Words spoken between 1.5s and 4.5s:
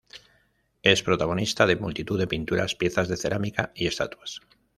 de multitud de pinturas, piezas de cerámica y estatuas.